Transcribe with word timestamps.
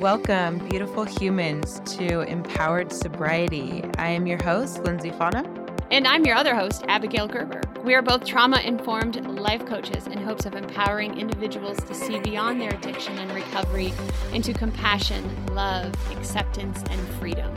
Welcome, 0.00 0.58
beautiful 0.68 1.04
humans, 1.04 1.80
to 1.96 2.20
Empowered 2.20 2.92
Sobriety. 2.92 3.82
I 3.96 4.08
am 4.08 4.26
your 4.26 4.36
host, 4.42 4.84
Lindsay 4.84 5.10
Fauna. 5.10 5.42
And 5.90 6.06
I'm 6.06 6.26
your 6.26 6.36
other 6.36 6.54
host, 6.54 6.84
Abigail 6.86 7.26
Gerber. 7.26 7.62
We 7.82 7.94
are 7.94 8.02
both 8.02 8.26
trauma 8.26 8.58
informed 8.58 9.16
life 9.40 9.64
coaches 9.64 10.06
in 10.06 10.18
hopes 10.18 10.44
of 10.44 10.54
empowering 10.54 11.18
individuals 11.18 11.78
to 11.84 11.94
see 11.94 12.20
beyond 12.20 12.60
their 12.60 12.74
addiction 12.74 13.16
and 13.16 13.32
recovery 13.32 13.94
into 14.34 14.52
compassion, 14.52 15.24
love, 15.54 15.94
acceptance, 16.12 16.82
and 16.90 17.00
freedom. 17.18 17.50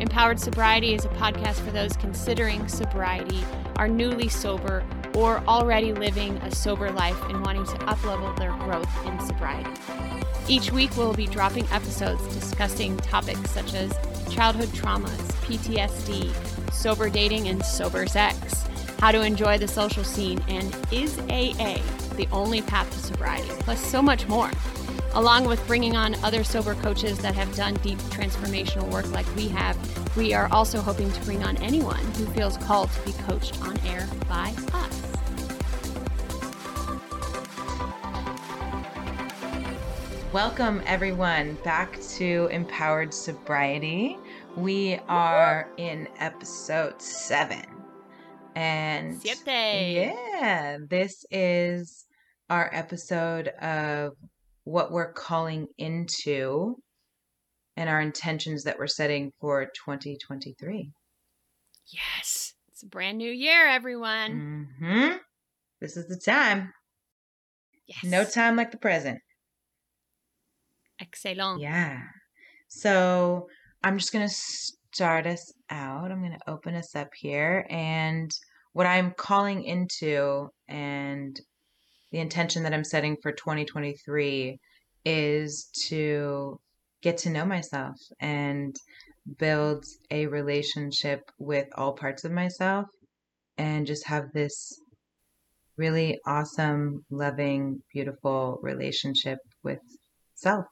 Empowered 0.00 0.40
Sobriety 0.40 0.94
is 0.94 1.04
a 1.04 1.10
podcast 1.10 1.64
for 1.64 1.70
those 1.70 1.92
considering 1.96 2.66
sobriety, 2.66 3.44
are 3.76 3.86
newly 3.86 4.28
sober, 4.28 4.84
or 5.14 5.38
already 5.46 5.92
living 5.92 6.38
a 6.38 6.50
sober 6.50 6.90
life 6.90 7.22
and 7.28 7.40
wanting 7.46 7.64
to 7.66 7.78
uplevel 7.86 8.36
their 8.36 8.52
growth 8.64 9.06
in 9.06 9.20
sobriety. 9.20 10.17
Each 10.48 10.72
week, 10.72 10.96
we'll 10.96 11.12
be 11.12 11.26
dropping 11.26 11.66
episodes 11.70 12.22
discussing 12.34 12.96
topics 12.96 13.50
such 13.50 13.74
as 13.74 13.92
childhood 14.30 14.68
traumas, 14.70 15.18
PTSD, 15.44 16.72
sober 16.72 17.10
dating 17.10 17.48
and 17.48 17.62
sober 17.62 18.06
sex, 18.06 18.66
how 18.98 19.12
to 19.12 19.20
enjoy 19.20 19.58
the 19.58 19.68
social 19.68 20.04
scene, 20.04 20.42
and 20.48 20.74
is 20.90 21.18
AA 21.28 21.82
the 22.16 22.28
only 22.32 22.60
path 22.60 22.90
to 22.92 22.98
sobriety, 22.98 23.48
plus 23.60 23.80
so 23.80 24.02
much 24.02 24.26
more. 24.26 24.50
Along 25.14 25.46
with 25.46 25.64
bringing 25.66 25.96
on 25.96 26.14
other 26.24 26.44
sober 26.44 26.74
coaches 26.74 27.18
that 27.18 27.34
have 27.34 27.54
done 27.54 27.74
deep 27.76 27.98
transformational 28.10 28.90
work 28.90 29.10
like 29.12 29.26
we 29.36 29.48
have, 29.48 29.76
we 30.16 30.34
are 30.34 30.48
also 30.50 30.80
hoping 30.80 31.10
to 31.12 31.20
bring 31.22 31.44
on 31.44 31.56
anyone 31.58 32.04
who 32.14 32.26
feels 32.26 32.56
called 32.58 32.90
to 32.90 33.00
be 33.02 33.12
coached 33.12 33.60
on 33.62 33.78
air 33.86 34.08
by 34.28 34.52
us. 34.72 34.97
Welcome, 40.38 40.84
everyone, 40.86 41.54
back 41.64 42.00
to 42.10 42.48
Empowered 42.52 43.12
Sobriety. 43.12 44.16
We 44.54 45.00
are 45.08 45.68
in 45.78 46.06
episode 46.20 47.02
seven. 47.02 47.64
And 48.54 49.20
Siete. 49.20 49.40
yeah, 49.44 50.78
this 50.88 51.24
is 51.32 52.06
our 52.48 52.70
episode 52.72 53.48
of 53.48 54.12
what 54.62 54.92
we're 54.92 55.12
calling 55.12 55.66
into 55.76 56.76
and 57.76 57.90
our 57.90 58.00
intentions 58.00 58.62
that 58.62 58.78
we're 58.78 58.86
setting 58.86 59.32
for 59.40 59.64
2023. 59.64 60.92
Yes, 61.88 62.54
it's 62.68 62.84
a 62.84 62.86
brand 62.86 63.18
new 63.18 63.32
year, 63.32 63.66
everyone. 63.66 64.76
hmm 64.78 65.16
This 65.80 65.96
is 65.96 66.06
the 66.06 66.16
time. 66.16 66.72
Yes. 67.88 68.04
No 68.04 68.24
time 68.24 68.54
like 68.54 68.70
the 68.70 68.78
present. 68.78 69.18
Excellent. 71.00 71.60
Yeah. 71.60 72.00
So 72.68 73.48
I'm 73.82 73.98
just 73.98 74.12
going 74.12 74.26
to 74.26 74.34
start 74.34 75.26
us 75.26 75.52
out. 75.70 76.10
I'm 76.10 76.20
going 76.20 76.32
to 76.32 76.50
open 76.50 76.74
us 76.74 76.94
up 76.94 77.08
here. 77.16 77.66
And 77.70 78.30
what 78.72 78.86
I'm 78.86 79.12
calling 79.12 79.64
into 79.64 80.48
and 80.68 81.38
the 82.12 82.18
intention 82.18 82.62
that 82.62 82.74
I'm 82.74 82.84
setting 82.84 83.16
for 83.22 83.32
2023 83.32 84.58
is 85.04 85.70
to 85.88 86.58
get 87.02 87.18
to 87.18 87.30
know 87.30 87.44
myself 87.44 87.96
and 88.20 88.74
build 89.38 89.84
a 90.10 90.26
relationship 90.26 91.22
with 91.38 91.68
all 91.76 91.92
parts 91.92 92.24
of 92.24 92.32
myself 92.32 92.86
and 93.58 93.86
just 93.86 94.06
have 94.06 94.32
this 94.32 94.80
really 95.76 96.18
awesome, 96.26 97.04
loving, 97.10 97.80
beautiful 97.92 98.58
relationship 98.62 99.38
with 99.62 99.80
self. 100.34 100.64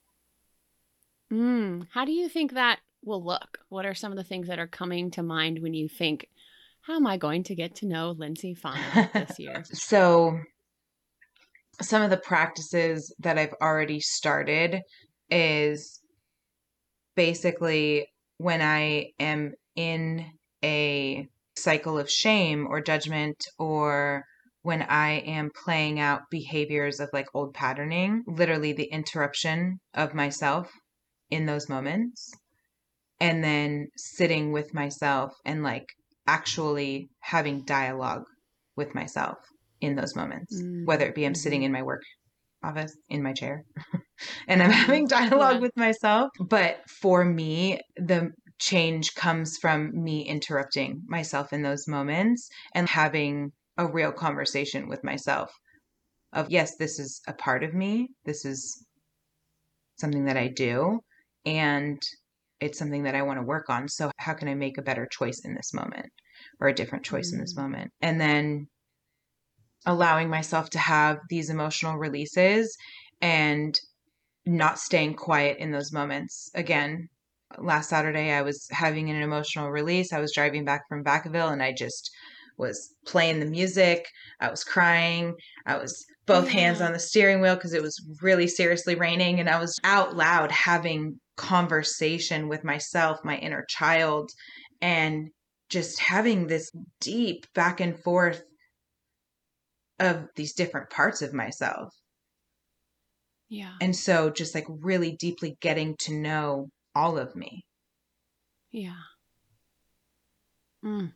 Mm, 1.32 1.86
how 1.92 2.05
do 2.05 2.12
you 2.12 2.28
think 2.28 2.52
that 2.52 2.80
will 3.05 3.24
look? 3.24 3.58
What 3.69 3.86
are 3.86 3.94
some 3.94 4.12
of 4.12 4.19
the 4.19 4.24
things 4.24 4.48
that 4.48 4.58
are 4.58 4.66
coming 4.66 5.10
to 5.12 5.22
mind 5.22 5.60
when 5.60 5.74
you 5.74 5.88
think, 5.88 6.28
how 6.83 6.96
am 6.96 7.06
I 7.06 7.16
going 7.16 7.42
to 7.44 7.55
get 7.55 7.77
to 7.77 7.86
know 7.86 8.12
Lindsay 8.12 8.55
Fauna 8.55 9.11
this 9.12 9.39
year? 9.39 9.64
so 9.73 10.39
some 11.83 12.02
of 12.02 12.11
the 12.11 12.17
practices 12.17 13.14
that 13.18 13.39
I've 13.39 13.55
already 13.61 14.01
started 14.01 14.80
is 15.30 16.01
basically 17.17 18.06
when 18.39 18.62
I 18.62 19.12
am 19.18 19.52
in 19.74 20.27
a 20.64 21.27
cycle 21.56 21.98
of 21.98 22.11
shame 22.11 22.67
or 22.68 22.80
judgment 22.80 23.36
or 23.58 24.24
when 24.62 24.83
I 24.83 25.18
am 25.20 25.51
playing 25.64 26.01
out 26.01 26.22
behaviors 26.30 27.01
of 27.01 27.08
like 27.12 27.27
old 27.34 27.55
patterning, 27.55 28.24
literally 28.27 28.72
the 28.72 28.84
interruption 28.84 29.78
of 29.95 30.14
myself 30.14 30.70
in 31.31 31.47
those 31.47 31.69
moments 31.69 32.33
and 33.20 33.42
then 33.45 33.89
sitting 33.97 34.53
with 34.53 34.75
myself 34.75 35.35
and 35.45 35.63
like 35.63 35.87
actually 36.27 37.09
having 37.20 37.64
dialogue 37.64 38.25
with 38.77 38.95
myself 38.95 39.39
in 39.81 39.97
those 39.97 40.17
moments 40.17 40.53
Mm, 40.53 40.85
whether 40.85 41.07
it 41.07 41.14
be 41.14 41.25
i'm 41.27 41.35
mhm. 41.35 41.37
sitting 41.37 41.63
in 41.63 41.73
my 41.73 41.83
work 41.83 42.03
office 42.64 42.97
in 43.09 43.23
my 43.23 43.33
chair 43.33 43.64
and 44.48 44.63
i'm 44.63 44.73
having 44.73 45.07
dialogue 45.09 45.61
Yeah. 45.61 45.61
with 45.61 45.77
myself. 45.77 46.31
But 46.41 46.89
for 46.91 47.25
me 47.25 47.81
the 47.97 48.33
change 48.58 49.14
comes 49.14 49.58
from 49.58 49.93
me 50.03 50.23
interrupting 50.27 51.03
myself 51.07 51.53
in 51.53 51.63
those 51.63 51.87
moments 51.89 52.48
and 52.75 52.89
having 52.89 53.53
a 53.79 53.87
real 53.87 54.13
conversation 54.13 54.89
with 54.89 55.05
myself 55.05 55.53
of 56.33 56.51
yes 56.51 56.77
this 56.77 56.98
is 56.98 57.20
a 57.29 57.35
part 57.35 57.64
of 57.64 57.75
me. 57.75 58.08
This 58.25 58.45
is 58.45 58.87
something 59.97 60.25
that 60.27 60.37
i 60.37 60.48
do 60.48 61.01
and 61.46 62.02
it's 62.61 62.79
something 62.79 63.05
that 63.05 63.14
I 63.14 63.23
want 63.23 63.39
to 63.39 63.45
work 63.45 63.70
on. 63.70 63.89
So, 63.89 64.11
how 64.18 64.34
can 64.34 64.48
I 64.48 64.55
make 64.55 64.77
a 64.77 64.83
better 64.83 65.07
choice 65.11 65.40
in 65.45 65.55
this 65.55 65.73
moment 65.73 66.11
or 66.61 66.68
a 66.68 66.74
different 66.74 67.05
choice 67.05 67.33
in 67.33 67.40
this 67.40 67.55
Mm. 67.55 67.62
moment? 67.62 67.90
And 68.01 68.20
then 68.20 68.67
allowing 69.86 70.29
myself 70.29 70.68
to 70.70 70.79
have 70.79 71.18
these 71.30 71.48
emotional 71.48 71.96
releases 71.96 72.77
and 73.20 73.79
not 74.45 74.79
staying 74.79 75.14
quiet 75.14 75.58
in 75.58 75.70
those 75.70 75.92
moments. 75.92 76.51
Again, 76.55 77.08
last 77.58 77.90
Saturday, 77.90 78.33
I 78.33 78.42
was 78.42 78.67
having 78.70 79.11
an 79.11 79.23
emotional 79.23 79.70
release. 79.70 80.13
I 80.13 80.20
was 80.20 80.33
driving 80.34 80.64
back 80.64 80.83
from 80.89 81.05
Vacaville 81.05 81.52
and 81.52 81.63
I 81.63 81.73
just 81.73 82.11
was 82.58 82.95
playing 83.07 83.40
the 83.40 83.46
music. 83.46 84.07
I 84.40 84.51
was 84.51 84.64
crying. 84.64 85.34
I 85.67 85.77
was 85.77 86.05
both 86.27 86.48
hands 86.48 86.80
on 86.80 86.92
the 86.92 86.98
steering 86.98 87.40
wheel 87.40 87.55
because 87.55 87.74
it 87.74 87.83
was 87.83 88.01
really 88.23 88.48
seriously 88.48 88.95
raining. 88.95 89.39
And 89.39 89.48
I 89.48 89.61
was 89.61 89.78
out 89.84 90.17
loud 90.17 90.51
having 90.51 91.20
conversation 91.36 92.48
with 92.48 92.64
myself, 92.64 93.19
my 93.24 93.36
inner 93.36 93.64
child, 93.69 94.30
and 94.80 95.29
just 95.69 95.98
having 95.98 96.47
this 96.47 96.70
deep 97.01 97.47
back 97.55 97.80
and 97.80 97.98
forth 98.02 98.42
of 99.98 100.29
these 100.36 100.55
different 100.55 100.91
parts 100.91 101.23
of 101.23 101.33
myself. 101.33 101.92
Yeah. 103.48 103.75
And 103.80 103.95
so 103.95 104.30
just 104.30 104.55
like 104.55 104.67
really 104.69 105.17
deeply 105.17 105.57
getting 105.61 105.96
to 106.01 106.14
know 106.14 106.69
all 106.95 107.19
of 107.19 107.35
me. 107.36 107.64
Yeah. 108.70 109.02
Mm. 110.85 111.13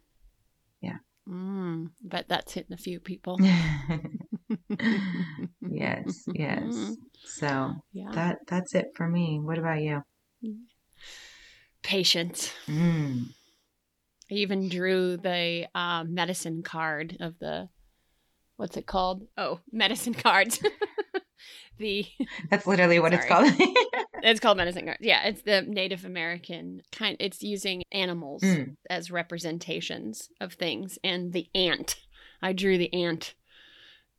Yeah. 0.80 0.98
Mm. 1.28 1.90
Bet 2.02 2.28
that's 2.28 2.52
hitting 2.52 2.72
a 2.72 2.78
few 2.78 3.00
people. 3.00 3.38
yes, 5.60 6.24
yes. 6.32 6.96
So 7.22 7.74
Yeah. 7.92 8.10
that 8.12 8.38
that's 8.48 8.74
it 8.74 8.86
for 8.96 9.06
me. 9.06 9.38
What 9.40 9.58
about 9.58 9.80
you? 9.82 10.02
Patience. 11.82 12.52
Mm. 12.66 13.26
I 14.30 14.34
even 14.34 14.68
drew 14.68 15.16
the 15.16 15.66
uh, 15.74 16.04
medicine 16.04 16.62
card 16.62 17.16
of 17.20 17.38
the, 17.38 17.68
what's 18.56 18.76
it 18.76 18.86
called? 18.86 19.26
Oh, 19.36 19.60
medicine 19.72 20.14
cards. 20.14 20.60
the 21.78 22.06
That's 22.50 22.66
literally 22.66 23.00
what 23.00 23.12
it's 23.12 23.26
called. 23.26 23.52
it's 24.22 24.38
called 24.40 24.58
medicine 24.58 24.84
cards. 24.84 25.00
Yeah, 25.00 25.24
it's 25.26 25.42
the 25.42 25.62
Native 25.62 26.04
American 26.04 26.82
kind. 26.92 27.16
It's 27.18 27.42
using 27.42 27.82
animals 27.90 28.42
Mm. 28.44 28.76
as 28.88 29.10
representations 29.10 30.28
of 30.40 30.52
things, 30.54 30.98
and 31.02 31.32
the 31.32 31.48
ant. 31.54 31.96
I 32.42 32.52
drew 32.52 32.78
the 32.78 32.92
ant, 32.94 33.34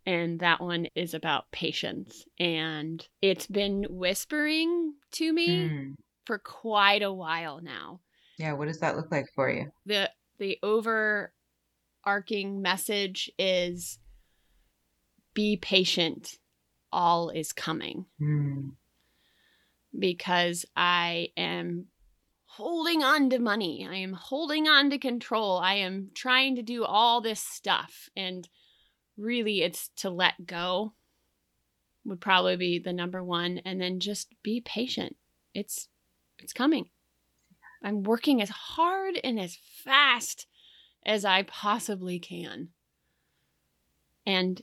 and 0.06 0.40
that 0.42 0.60
one 0.62 0.88
is 0.96 1.14
about 1.14 1.52
patience, 1.52 2.26
and 2.40 3.08
it's 3.22 3.48
been 3.48 3.86
whispering 3.90 4.96
to 5.14 5.32
me 5.32 5.70
Mm. 5.70 5.96
For 6.32 6.40
quite 6.40 7.02
a 7.02 7.12
while 7.12 7.60
now. 7.62 8.00
Yeah, 8.40 8.54
what 8.54 8.70
does 8.70 8.80
that 8.80 8.96
look 8.96 9.12
like 9.12 9.26
for 9.36 9.52
you? 9.52 9.70
the 9.86 10.10
the 10.40 10.58
overarching 10.64 12.62
message 12.62 13.30
is 13.38 14.00
be 15.34 15.58
patient. 15.58 16.38
All 16.94 17.32
is 17.32 17.52
coming. 17.52 18.06
Mm. 18.22 18.72
because 19.98 20.66
i 20.74 21.28
am 21.36 21.88
holding 22.46 23.04
on 23.04 23.30
to 23.32 23.40
money. 23.40 23.86
I 23.90 23.96
am 23.98 24.14
holding 24.14 24.70
on 24.70 24.90
to 24.92 24.98
control. 24.98 25.58
I 25.58 25.74
am 25.76 26.12
trying 26.16 26.56
to 26.56 26.62
do 26.62 26.86
all 26.86 27.20
this 27.20 27.42
stuff. 27.42 28.08
And 28.16 28.48
really 29.18 29.64
it's 29.64 29.90
to 29.98 30.10
let 30.10 30.46
go 30.46 30.94
would 32.06 32.22
probably 32.22 32.56
be 32.56 32.80
the 32.80 32.94
number 32.94 33.22
one. 33.22 33.60
And 33.66 33.82
then 33.82 34.00
just 34.00 34.34
be 34.44 34.62
patient. 34.62 35.18
It's 35.54 35.90
it's 36.44 36.54
coming. 36.54 36.90
I'm 37.84 38.04
working 38.04 38.42
as 38.42 38.50
hard 38.50 39.20
and 39.24 39.40
as 39.40 39.58
fast 39.84 40.48
as 41.06 41.26
I 41.26 41.44
possibly 41.44 42.20
can. 42.20 42.70
And 44.26 44.62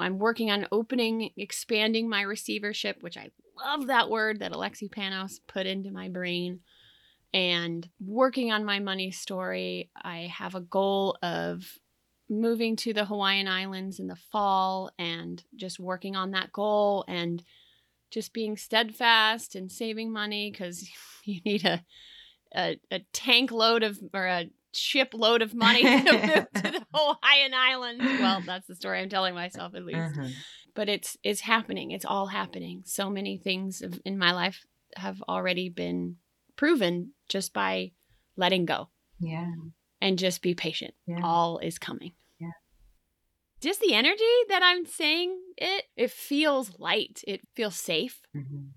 I'm 0.00 0.18
working 0.18 0.50
on 0.50 0.66
opening, 0.72 1.30
expanding 1.36 2.08
my 2.08 2.22
receivership, 2.22 3.02
which 3.02 3.16
I 3.16 3.30
love 3.62 3.86
that 3.86 4.10
word 4.10 4.40
that 4.40 4.52
Alexi 4.52 4.88
Panos 4.88 5.40
put 5.46 5.66
into 5.66 5.90
my 5.90 6.08
brain, 6.08 6.60
and 7.34 7.88
working 8.04 8.52
on 8.52 8.64
my 8.64 8.78
money 8.78 9.10
story. 9.10 9.90
I 9.96 10.32
have 10.34 10.54
a 10.54 10.60
goal 10.60 11.16
of 11.22 11.78
moving 12.28 12.76
to 12.76 12.92
the 12.92 13.04
Hawaiian 13.04 13.48
Islands 13.48 14.00
in 14.00 14.06
the 14.06 14.16
fall 14.16 14.90
and 14.98 15.42
just 15.54 15.78
working 15.78 16.16
on 16.16 16.32
that 16.32 16.52
goal 16.52 17.04
and 17.08 17.42
just 18.12 18.32
being 18.32 18.56
steadfast 18.56 19.56
and 19.56 19.72
saving 19.72 20.12
money 20.12 20.50
because 20.50 20.88
you 21.24 21.40
need 21.44 21.64
a, 21.64 21.82
a, 22.54 22.78
a 22.90 23.00
tank 23.12 23.50
load 23.50 23.82
of 23.82 23.98
or 24.14 24.26
a 24.26 24.50
ship 24.74 25.12
load 25.14 25.42
of 25.42 25.54
money 25.54 25.82
to 25.82 25.96
move 25.96 26.04
to 26.04 26.46
the 26.54 26.86
Hawaiian 26.94 27.54
Islands. 27.54 28.04
Well, 28.04 28.42
that's 28.44 28.66
the 28.66 28.76
story 28.76 29.00
I'm 29.00 29.08
telling 29.08 29.34
myself 29.34 29.74
at 29.74 29.84
least. 29.84 29.98
Uh-huh. 29.98 30.28
But 30.74 30.88
it's 30.88 31.16
it's 31.22 31.40
happening. 31.40 31.90
It's 31.90 32.04
all 32.04 32.26
happening. 32.26 32.82
So 32.86 33.10
many 33.10 33.36
things 33.38 33.82
in 34.04 34.18
my 34.18 34.32
life 34.32 34.64
have 34.96 35.22
already 35.28 35.68
been 35.68 36.16
proven 36.56 37.12
just 37.28 37.52
by 37.52 37.92
letting 38.36 38.64
go. 38.64 38.88
Yeah. 39.18 39.52
And 40.00 40.18
just 40.18 40.42
be 40.42 40.54
patient. 40.54 40.94
Yeah. 41.06 41.20
All 41.22 41.58
is 41.58 41.78
coming. 41.78 42.12
Just 43.62 43.80
the 43.80 43.94
energy 43.94 44.24
that 44.48 44.62
I'm 44.62 44.84
saying 44.84 45.38
it, 45.56 45.84
it 45.96 46.10
feels 46.10 46.78
light. 46.78 47.22
It 47.26 47.40
feels 47.54 47.76
safe. 47.76 48.20
Mm-hmm 48.36 48.68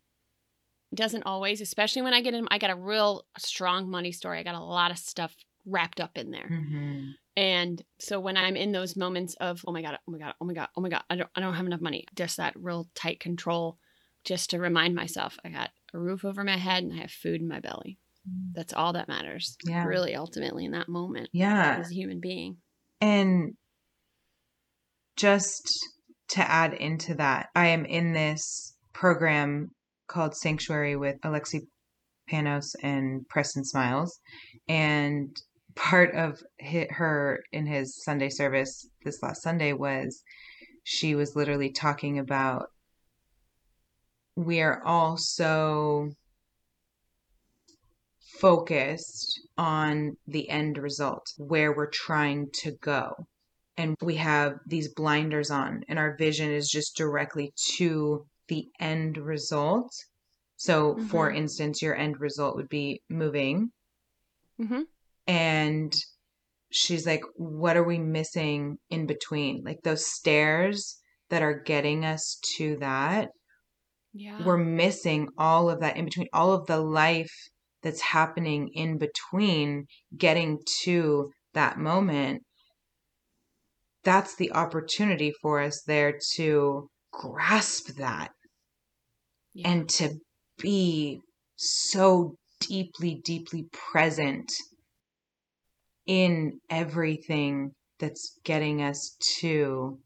doesn't 0.94 1.24
always 1.24 1.60
especially 1.60 2.02
when 2.02 2.14
i 2.14 2.22
get 2.22 2.34
in 2.34 2.48
i 2.52 2.58
got 2.58 2.70
a 2.70 2.76
real 2.76 3.26
strong 3.38 3.90
money 3.90 4.14
story 4.14 4.40
i 4.40 4.44
got 4.44 4.56
a 4.56 4.64
lot 4.64 4.92
of 4.92 4.98
stuff 4.98 5.36
wrapped 5.66 6.00
up 6.00 6.18
in 6.18 6.32
there. 6.32 6.50
Mm-hmm. 6.50 7.10
And 7.38 7.84
so 8.00 8.20
when 8.20 8.38
I'm 8.38 8.56
in 8.56 8.72
those 8.72 8.96
moments 8.96 9.36
of, 9.36 9.64
oh 9.68 9.72
my 9.72 9.82
God, 9.82 9.98
oh 10.08 10.12
my 10.12 10.18
God, 10.18 10.34
oh 10.40 10.46
my 10.46 10.54
God, 10.54 10.68
oh 10.78 10.82
my 10.82 10.90
God, 10.90 11.04
I 11.10 11.16
don't, 11.18 11.30
I 11.36 11.42
don't 11.42 11.54
have 11.54 11.66
enough 11.66 11.82
money, 11.82 12.06
just 12.16 12.38
that 12.38 12.54
real 12.56 12.88
tight 12.96 13.20
control, 13.20 13.78
just 14.24 14.52
to 14.52 14.60
remind 14.60 14.96
myself 14.96 15.38
I 15.44 15.50
got 15.50 15.72
a 15.94 16.00
roof 16.00 16.24
over 16.24 16.44
my 16.44 16.58
head 16.58 16.84
and 16.84 16.94
I 16.94 16.98
have 16.98 17.12
food 17.12 17.42
in 17.42 17.48
my 17.48 17.60
belly. 17.60 18.00
Mm. 18.28 18.54
That's 18.54 18.74
all 18.74 18.94
that 18.94 19.10
matters. 19.10 19.58
Yeah. 19.66 19.86
Really, 19.86 20.16
ultimately, 20.16 20.66
in 20.66 20.72
that 20.72 20.88
moment. 20.88 21.30
Yeah. 21.34 21.78
As 21.80 21.92
a 21.92 21.94
human 21.94 22.22
being. 22.22 22.58
And 23.02 23.56
just 25.16 25.88
to 26.30 26.42
add 26.42 26.74
into 26.74 27.16
that, 27.16 27.50
I 27.56 27.68
am 27.68 27.86
in 27.86 28.14
this 28.14 28.76
program 28.94 29.72
called 30.08 30.36
Sanctuary 30.36 30.96
with 30.96 31.20
Alexi 31.22 31.62
Panos 32.30 32.76
and 32.82 33.28
Preston 33.30 33.64
Smiles. 33.64 34.20
And 34.68 35.36
part 35.76 36.16
of 36.16 36.42
hit 36.58 36.92
her 36.92 37.44
in 37.52 37.66
his 37.66 38.04
Sunday 38.04 38.30
service 38.30 38.88
this 39.04 39.22
last 39.22 39.42
Sunday 39.42 39.74
was 39.74 40.24
she 40.84 41.16
was 41.16 41.36
literally 41.36 41.72
talking 41.72 42.20
about 42.20 42.70
we 44.36 44.62
are 44.62 44.84
all 44.84 45.18
so 45.18 46.10
focused 48.40 49.42
on 49.58 50.18
the 50.28 50.50
end 50.50 50.78
result, 50.78 51.26
where 51.38 51.74
we're 51.74 51.90
trying 51.90 52.50
to 52.52 52.72
go. 52.82 53.28
And 53.78 53.96
we 54.02 54.16
have 54.16 54.54
these 54.66 54.94
blinders 54.94 55.52
on, 55.52 55.84
and 55.90 56.00
our 56.00 56.16
vision 56.18 56.52
is 56.52 56.70
just 56.70 56.96
directly 56.96 57.54
to 57.76 58.26
the 58.48 58.68
end 58.80 59.18
result. 59.18 59.92
So, 60.56 60.94
mm-hmm. 60.94 61.08
for 61.08 61.30
instance, 61.30 61.82
your 61.82 61.96
end 61.96 62.22
result 62.22 62.56
would 62.56 62.70
be 62.70 63.02
moving. 63.10 63.72
Mm-hmm 64.62 64.84
and 65.28 65.94
she's 66.72 67.06
like 67.06 67.22
what 67.36 67.78
are 67.78 67.84
we 67.84 67.98
missing 67.98 68.78
in 68.90 69.06
between 69.06 69.64
like 69.64 69.82
those 69.84 70.06
stairs 70.06 70.98
that 71.30 71.42
are 71.42 71.62
getting 71.62 72.06
us 72.06 72.38
to 72.58 72.78
that 72.78 73.30
yeah 74.14 74.44
we're 74.46 74.58
missing 74.58 75.28
all 75.38 75.70
of 75.70 75.80
that 75.80 75.98
in 75.98 76.06
between 76.06 76.28
all 76.34 76.54
of 76.54 76.66
the 76.68 76.80
life 76.80 77.34
that's 77.82 78.02
happening 78.02 78.70
in 78.74 78.98
between 78.98 79.86
getting 80.18 80.60
to 80.84 81.32
that 81.54 81.78
moment 81.78 82.42
that's 84.06 84.36
the 84.36 84.52
opportunity 84.54 85.34
for 85.42 85.60
us 85.60 85.82
there 85.86 86.18
to 86.36 86.88
grasp 87.12 87.90
that 87.98 88.32
yeah. 89.54 89.70
and 89.70 89.90
to 89.90 90.14
be 90.60 91.20
so 91.58 92.36
deeply 92.62 93.20
deeply 93.26 93.66
present 93.92 94.52
in 96.06 96.60
everything 96.70 97.72
that's 98.00 98.38
getting 98.44 98.82
us 98.82 99.18
to 99.40 99.98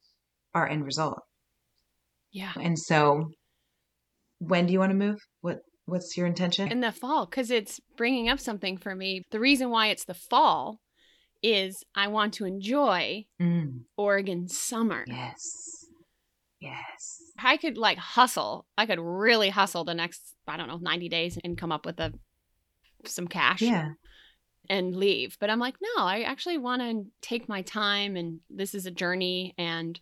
our 0.53 0.67
end 0.67 0.85
result. 0.85 1.19
Yeah. 2.31 2.53
And 2.59 2.77
so 2.77 3.31
when 4.39 4.65
do 4.65 4.73
you 4.73 4.79
want 4.79 4.91
to 4.91 4.97
move? 4.97 5.19
What 5.41 5.59
what's 5.85 6.15
your 6.15 6.27
intention? 6.27 6.71
In 6.71 6.81
the 6.81 6.91
fall 6.91 7.27
cuz 7.27 7.51
it's 7.51 7.79
bringing 7.97 8.29
up 8.29 8.39
something 8.39 8.77
for 8.77 8.95
me. 8.95 9.23
The 9.31 9.39
reason 9.39 9.69
why 9.69 9.87
it's 9.87 10.05
the 10.05 10.13
fall 10.13 10.79
is 11.41 11.83
I 11.95 12.07
want 12.07 12.33
to 12.35 12.45
enjoy 12.45 13.25
mm. 13.41 13.81
Oregon 13.97 14.47
summer. 14.47 15.03
Yes. 15.07 15.85
Yes. 16.59 17.21
I 17.41 17.57
could 17.57 17.77
like 17.77 17.97
hustle. 17.97 18.65
I 18.77 18.85
could 18.85 18.99
really 18.99 19.49
hustle 19.49 19.85
the 19.85 19.93
next 19.93 20.35
I 20.47 20.57
don't 20.57 20.67
know 20.67 20.77
90 20.77 21.09
days 21.09 21.37
and 21.43 21.57
come 21.57 21.71
up 21.71 21.85
with 21.85 21.99
a 21.99 22.13
some 23.05 23.27
cash. 23.27 23.61
Yeah 23.61 23.91
and 24.69 24.95
leave. 24.95 25.35
But 25.39 25.49
I'm 25.49 25.59
like, 25.59 25.75
no, 25.81 26.03
I 26.03 26.21
actually 26.21 26.57
want 26.57 26.81
to 26.81 27.05
take 27.21 27.49
my 27.49 27.61
time 27.61 28.15
and 28.15 28.39
this 28.49 28.75
is 28.75 28.85
a 28.85 28.91
journey 28.91 29.55
and 29.57 29.99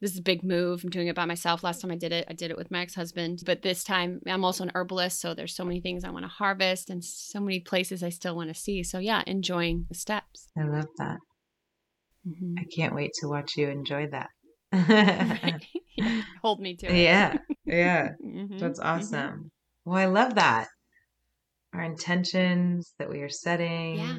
this 0.00 0.12
is 0.12 0.18
a 0.18 0.22
big 0.22 0.42
move. 0.42 0.82
I'm 0.84 0.90
doing 0.90 1.08
it 1.08 1.14
by 1.16 1.24
myself. 1.24 1.64
Last 1.64 1.80
time 1.80 1.90
I 1.90 1.96
did 1.96 2.12
it, 2.12 2.26
I 2.28 2.34
did 2.34 2.50
it 2.50 2.56
with 2.56 2.70
my 2.70 2.80
ex 2.82 2.94
husband. 2.94 3.42
But 3.46 3.62
this 3.62 3.82
time 3.82 4.20
I'm 4.26 4.44
also 4.44 4.64
an 4.64 4.72
herbalist. 4.74 5.20
So 5.20 5.34
there's 5.34 5.54
so 5.54 5.64
many 5.64 5.80
things 5.80 6.04
I 6.04 6.10
want 6.10 6.24
to 6.24 6.28
harvest 6.28 6.90
and 6.90 7.04
so 7.04 7.40
many 7.40 7.60
places 7.60 8.02
I 8.02 8.10
still 8.10 8.36
want 8.36 8.48
to 8.48 8.54
see. 8.54 8.82
So 8.82 8.98
yeah, 8.98 9.22
enjoying 9.26 9.86
the 9.88 9.94
steps. 9.94 10.48
I 10.58 10.64
love 10.64 10.88
that. 10.98 11.18
Mm-hmm. 12.28 12.54
I 12.58 12.64
can't 12.74 12.94
wait 12.94 13.12
to 13.20 13.28
watch 13.28 13.56
you 13.56 13.68
enjoy 13.68 14.08
that. 14.08 14.28
yeah, 14.72 15.58
hold 16.42 16.60
me 16.60 16.76
to 16.76 16.86
it. 16.86 16.96
Yeah. 16.96 17.38
Yeah. 17.64 18.08
mm-hmm. 18.24 18.58
That's 18.58 18.80
mm-hmm. 18.80 18.88
awesome. 18.88 19.30
Mm-hmm. 19.30 19.90
Well, 19.90 19.98
I 19.98 20.06
love 20.06 20.34
that 20.34 20.68
our 21.76 21.82
intentions 21.82 22.94
that 22.98 23.08
we 23.08 23.20
are 23.20 23.28
setting, 23.28 23.98
yeah. 23.98 24.18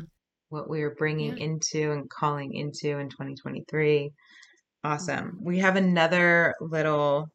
what 0.50 0.70
we 0.70 0.84
are 0.84 0.96
bringing 0.98 1.38
yeah. 1.38 1.46
into 1.46 1.92
and 1.92 2.10
calling 2.10 2.54
into 2.54 3.00
in 3.00 3.10
2023. 3.10 4.12
Awesome. 4.84 5.40
We 5.42 5.60
have 5.60 5.76
another 5.76 6.54
little 6.62 7.28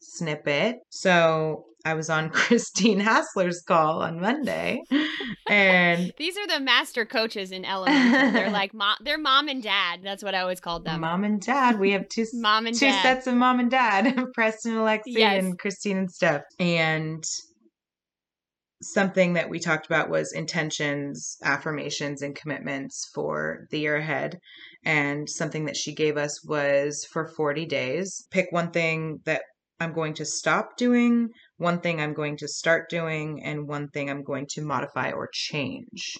snippet. 0.00 0.76
So 0.90 1.64
I 1.84 1.94
was 1.94 2.10
on 2.10 2.30
Christine 2.30 3.00
Hassler's 3.00 3.62
call 3.62 4.02
on 4.02 4.20
Monday, 4.20 4.80
and 5.48 6.12
these 6.18 6.36
are 6.36 6.46
the 6.46 6.60
master 6.60 7.04
coaches 7.04 7.52
in 7.52 7.64
Element. 7.64 8.34
They're 8.34 8.50
like 8.52 8.74
mom, 8.74 8.96
they're 9.00 9.18
mom 9.18 9.48
and 9.48 9.62
dad. 9.62 10.00
That's 10.02 10.22
what 10.22 10.34
I 10.34 10.40
always 10.40 10.60
called 10.60 10.84
them. 10.84 11.00
Mom 11.00 11.24
and 11.24 11.40
dad. 11.40 11.78
We 11.78 11.92
have 11.92 12.08
two 12.08 12.26
mom 12.34 12.66
and 12.66 12.76
two 12.76 12.86
dad. 12.86 13.02
sets 13.02 13.26
of 13.26 13.34
mom 13.34 13.60
and 13.60 13.70
dad, 13.70 14.14
Preston, 14.34 14.72
Alexi, 14.74 15.02
yes. 15.06 15.42
and 15.42 15.58
Christine 15.58 15.98
and 15.98 16.10
Steph. 16.10 16.42
And 16.58 17.24
something 18.82 19.34
that 19.34 19.48
we 19.48 19.58
talked 19.58 19.86
about 19.86 20.10
was 20.10 20.32
intentions, 20.32 21.36
affirmations, 21.42 22.22
and 22.22 22.34
commitments 22.34 23.10
for 23.14 23.66
the 23.70 23.78
year 23.78 23.96
ahead. 23.96 24.38
And 24.84 25.28
something 25.30 25.64
that 25.66 25.76
she 25.76 25.94
gave 25.94 26.16
us 26.16 26.44
was 26.44 27.06
for 27.12 27.26
40 27.26 27.66
days, 27.66 28.26
pick 28.30 28.50
one 28.50 28.70
thing 28.72 29.20
that 29.24 29.42
I'm 29.80 29.92
going 29.92 30.14
to 30.14 30.24
stop 30.24 30.76
doing, 30.76 31.30
one 31.56 31.80
thing 31.80 32.00
I'm 32.00 32.14
going 32.14 32.36
to 32.38 32.48
start 32.48 32.88
doing, 32.90 33.42
and 33.44 33.68
one 33.68 33.88
thing 33.88 34.10
I'm 34.10 34.22
going 34.22 34.46
to 34.50 34.62
modify 34.62 35.10
or 35.10 35.28
change. 35.32 36.14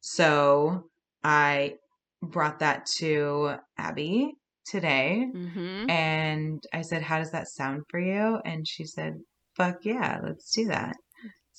So 0.00 0.84
I 1.22 1.74
brought 2.22 2.60
that 2.60 2.86
to 2.98 3.56
Abby 3.76 4.32
today 4.66 5.26
mm-hmm. 5.34 5.90
and 5.90 6.62
I 6.72 6.82
said, 6.82 7.02
How 7.02 7.18
does 7.18 7.30
that 7.32 7.48
sound 7.48 7.82
for 7.90 8.00
you? 8.00 8.40
And 8.44 8.66
she 8.66 8.84
said, 8.84 9.14
Fuck 9.56 9.84
yeah, 9.84 10.18
let's 10.22 10.50
do 10.52 10.66
that. 10.66 10.96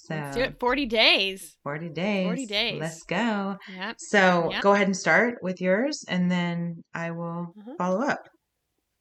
So 0.07 0.15
Let's 0.15 0.37
do 0.37 0.43
it. 0.43 0.57
40 0.57 0.85
days. 0.85 1.57
40 1.63 1.89
days. 1.89 2.25
40 2.25 2.45
days. 2.45 2.79
Let's 2.79 3.03
go. 3.03 3.57
Yep. 3.75 3.95
So 3.99 4.49
yep. 4.51 4.63
go 4.63 4.71
ahead 4.71 4.87
and 4.87 4.95
start 4.95 5.39
with 5.41 5.59
yours 5.59 6.05
and 6.07 6.31
then 6.31 6.81
I 6.93 7.11
will 7.11 7.53
uh-huh. 7.59 7.73
follow 7.77 8.07
up. 8.07 8.29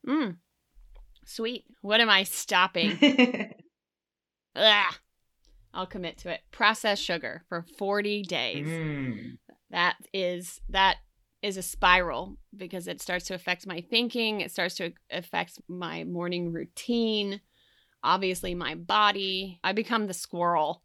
Mm. 0.07 0.37
Sweet. 1.25 1.65
What 1.81 2.01
am 2.01 2.11
I 2.11 2.25
stopping? 2.25 2.99
Ugh. 4.57 4.95
I'll 5.73 5.87
commit 5.87 6.19
to 6.19 6.31
it. 6.31 6.41
Processed 6.51 7.05
sugar 7.05 7.45
for 7.49 7.65
40 7.79 8.23
days. 8.23 8.67
Mm. 8.67 9.39
That 9.71 9.95
is 10.13 10.61
that 10.71 10.97
is 11.41 11.57
a 11.57 11.63
spiral 11.63 12.37
because 12.57 12.89
it 12.89 13.01
starts 13.01 13.27
to 13.27 13.35
affect 13.35 13.65
my 13.65 13.81
thinking, 13.81 14.41
it 14.41 14.51
starts 14.51 14.75
to 14.77 14.93
affect 15.13 15.61
my 15.69 16.03
morning 16.03 16.53
routine, 16.53 17.41
obviously 18.03 18.57
my 18.57 18.75
body. 18.75 19.61
I 19.63 19.73
become 19.73 20.09
the 20.09 20.15
squirrel 20.15 20.83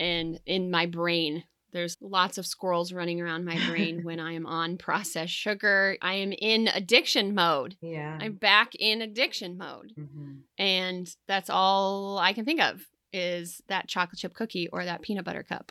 and 0.00 0.40
in 0.46 0.70
my 0.70 0.86
brain. 0.86 1.44
There's 1.72 1.96
lots 2.00 2.36
of 2.36 2.46
squirrels 2.46 2.92
running 2.92 3.20
around 3.20 3.44
my 3.44 3.56
brain 3.68 4.00
when 4.02 4.18
I 4.18 4.32
am 4.32 4.44
on 4.44 4.76
processed 4.76 5.32
sugar. 5.32 5.96
I 6.02 6.14
am 6.14 6.32
in 6.32 6.66
addiction 6.66 7.32
mode. 7.32 7.76
Yeah. 7.80 8.18
I'm 8.20 8.32
back 8.32 8.74
in 8.74 9.02
addiction 9.02 9.56
mode. 9.56 9.92
hmm 9.96 10.38
And 10.58 11.08
that's 11.28 11.48
all 11.48 12.18
I 12.18 12.32
can 12.32 12.44
think 12.44 12.60
of 12.60 12.80
is 13.12 13.60
that 13.68 13.86
chocolate 13.86 14.18
chip 14.18 14.34
cookie 14.34 14.68
or 14.68 14.84
that 14.84 15.02
peanut 15.02 15.24
butter 15.24 15.44
cup. 15.44 15.70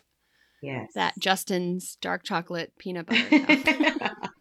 Yes. 0.62 0.91
That 0.95 1.15
Justin's 1.19 1.98
dark 2.00 2.24
chocolate 2.24 2.74
peanut 2.77 3.07
butter 3.07 3.39
cup. 3.98 4.29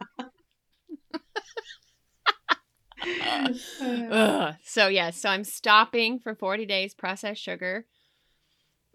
Ugh. 3.80 4.54
So 4.64 4.88
yeah, 4.88 5.10
so 5.10 5.28
I'm 5.28 5.44
stopping 5.44 6.18
for 6.18 6.34
40 6.34 6.66
days 6.66 6.94
processed 6.94 7.42
sugar. 7.42 7.86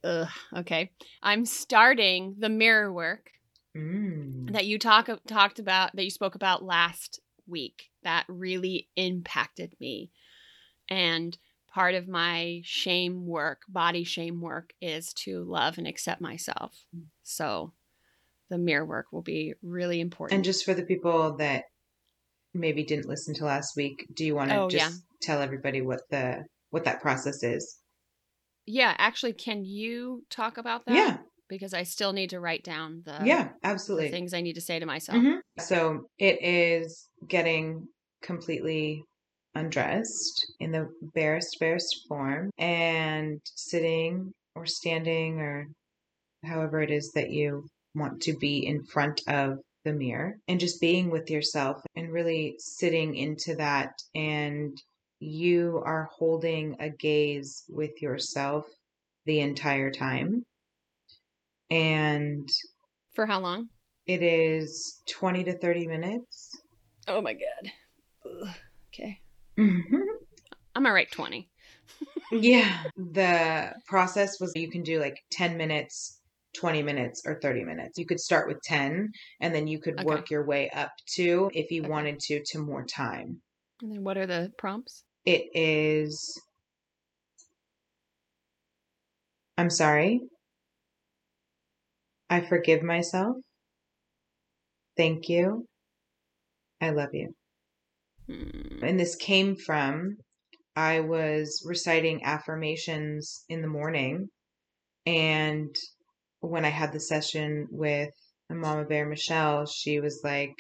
Ugh, 0.04 0.28
okay. 0.58 0.92
I'm 1.22 1.46
starting 1.46 2.36
the 2.40 2.50
mirror 2.50 2.92
work 2.92 3.32
Mm. 3.76 4.52
that 4.54 4.68
you 4.68 4.78
talk 4.78 5.10
talked 5.26 5.58
about 5.58 5.96
that 5.96 6.04
you 6.04 6.12
spoke 6.12 6.36
about 6.36 6.64
last 6.64 7.20
week. 7.48 7.90
That 8.04 8.26
really 8.28 8.88
impacted 8.96 9.76
me. 9.80 10.12
And 10.90 11.36
part 11.74 11.96
of 11.96 12.08
my 12.08 12.62
shame 12.64 13.26
work, 13.26 13.64
body 13.68 14.04
shame 14.04 14.42
work 14.42 14.74
is 14.80 15.12
to 15.14 15.44
love 15.44 15.80
and 15.80 15.88
accept 15.88 16.22
myself. 16.22 16.86
So 17.24 17.74
the 18.50 18.60
mirror 18.60 18.86
work 18.86 19.08
will 19.12 19.24
be 19.24 19.56
really 19.64 20.00
important. 20.00 20.38
And 20.38 20.46
just 20.46 20.66
for 20.66 20.76
the 20.76 20.86
people 20.86 21.38
that 21.38 21.64
maybe 22.54 22.84
didn't 22.84 23.08
listen 23.08 23.34
to 23.36 23.46
last 23.46 23.76
week, 23.76 24.06
do 24.14 24.24
you 24.24 24.36
want 24.36 24.52
to 24.52 24.58
Oh, 24.58 24.70
just 24.70 24.94
yeah. 24.94 24.98
tell 25.22 25.42
everybody 25.42 25.82
what 25.82 26.02
the 26.12 26.44
what 26.70 26.84
that 26.86 27.02
process 27.02 27.42
is? 27.42 27.80
Yeah, 28.66 28.96
actually 28.98 29.34
can 29.34 29.66
you 29.66 30.24
talk 30.30 30.58
about 30.58 30.86
that? 30.86 30.96
yeah. 30.96 31.18
because 31.50 31.74
I 31.74 31.84
still 31.84 32.14
need 32.14 32.32
to 32.32 32.40
write 32.40 32.64
down 32.64 33.04
the, 33.06 33.20
yeah, 33.24 33.50
the 33.62 33.68
absolutely. 33.68 34.10
things 34.10 34.34
I 34.34 34.42
need 34.42 34.54
to 34.54 34.62
say 34.62 34.80
to 34.80 34.86
myself. 34.86 35.20
Mhm. 35.20 35.40
So 35.60 36.08
it 36.18 36.42
is 36.42 37.10
getting 37.28 37.88
completely 38.24 39.04
undressed 39.54 40.52
in 40.60 40.72
the 40.72 40.90
barest, 41.14 41.58
barest 41.60 42.06
form 42.08 42.50
and 42.58 43.40
sitting 43.44 44.32
or 44.56 44.66
standing 44.66 45.40
or 45.40 45.68
however 46.44 46.82
it 46.82 46.90
is 46.90 47.12
that 47.14 47.30
you 47.30 47.68
want 47.94 48.22
to 48.24 48.34
be 48.38 48.66
in 48.66 48.84
front 48.86 49.22
of 49.28 49.60
the 49.86 49.94
mirror 49.94 50.38
and 50.48 50.60
just 50.60 50.82
being 50.82 51.12
with 51.12 51.30
yourself 51.30 51.82
and 51.96 52.12
really 52.12 52.56
sitting 52.58 53.16
into 53.16 53.56
that. 53.56 53.92
And 54.16 54.76
you 55.24 55.82
are 55.86 56.10
holding 56.12 56.76
a 56.80 56.90
gaze 56.90 57.64
with 57.70 58.02
yourself 58.02 58.66
the 59.26 59.40
entire 59.40 59.92
time. 59.92 60.46
And 61.70 62.50
For 63.14 63.26
how 63.26 63.40
long? 63.40 63.70
it 64.06 64.22
is 64.22 65.02
20 65.10 65.44
to 65.46 65.58
30 65.58 65.88
minutes. 65.88 66.52
Oh 67.08 67.22
my 67.22 67.34
god. 67.34 67.72
Ugh. 68.26 68.56
Okay. 68.94 69.20
Mm-hmm. 69.58 69.96
I'm 70.76 70.84
gonna 70.84 70.94
write 70.94 71.12
20. 71.12 71.50
Yeah. 72.32 72.78
The 72.96 73.74
process 73.88 74.40
was 74.40 74.52
you 74.56 74.70
can 74.72 74.82
do 74.84 75.00
like 75.00 75.18
10 75.32 75.56
minutes, 75.56 76.20
20 76.56 76.82
minutes, 76.82 77.22
or 77.26 77.40
30 77.40 77.64
minutes. 77.64 77.98
You 78.00 78.06
could 78.06 78.20
start 78.20 78.48
with 78.48 78.60
10 78.64 79.12
and 79.40 79.54
then 79.54 79.68
you 79.68 79.80
could 79.80 80.00
Okay. 80.00 80.06
work 80.06 80.30
your 80.32 80.46
way 80.46 80.70
up 80.72 80.92
to, 81.16 81.52
if 81.54 81.70
you 81.72 81.84
Okay. 81.84 81.90
wanted 81.90 82.20
to, 82.22 82.42
to 82.44 82.60
more 82.60 82.86
time. 82.86 83.42
And 83.82 83.92
then 83.92 84.04
what 84.04 84.18
are 84.18 84.26
the 84.26 84.52
prompts? 84.58 85.04
It 85.26 85.50
is. 85.54 86.42
I'm 89.58 89.70
sorry. 89.70 90.22
I 92.30 92.42
forgive 92.42 92.84
myself. 92.84 93.38
Thank 94.98 95.30
you. 95.30 95.66
I 96.82 96.90
love 96.90 97.14
you. 97.14 97.34
Hmm. 98.28 98.84
and 98.84 98.98
this 98.98 99.16
came 99.18 99.58
from 99.58 100.18
I 100.76 101.02
was 101.02 101.64
reciting 101.66 102.24
affirmations 102.24 103.44
in 103.50 103.62
the 103.62 103.68
morning. 103.68 104.30
And 105.06 105.76
when 106.40 106.66
I 106.66 106.70
had 106.70 106.94
the 106.94 107.00
session 107.00 107.68
with 107.70 108.14
Mama 108.50 108.86
Bear 108.86 109.08
Michelle, 109.08 109.66
she 109.66 110.00
was 110.00 110.22
like, 110.24 110.56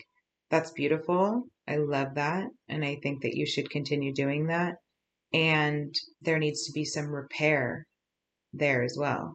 That's 0.53 0.69
beautiful. 0.69 1.47
I 1.67 1.77
love 1.77 2.13
that. 2.13 2.45
And 2.69 2.85
I 2.85 2.99
think 3.01 3.23
that 3.23 3.35
you 3.35 3.43
should 3.43 3.71
continue 3.71 4.13
doing 4.13 4.45
that. 4.47 4.75
And 5.33 5.91
there 6.21 6.37
needs 6.37 6.67
to 6.67 6.71
be 6.71 6.85
some 6.85 7.07
repair 7.07 7.87
there 8.53 8.83
as 8.83 8.95
well. 8.95 9.33